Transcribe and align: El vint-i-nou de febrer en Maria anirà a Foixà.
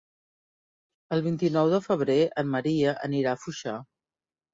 El 1.17 1.19
vint-i-nou 1.25 1.69
de 1.73 1.79
febrer 1.87 2.15
en 2.43 2.49
Maria 2.55 2.95
anirà 3.09 3.35
a 3.37 3.39
Foixà. 3.43 3.75